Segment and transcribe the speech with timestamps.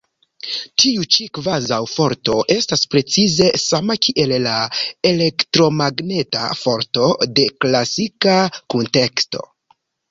[0.83, 4.57] Tiu ĉi kvazaŭ-forto estas precize sama kiel la
[5.13, 8.41] elektromagneta forto de klasika
[8.77, 9.49] kunteksto.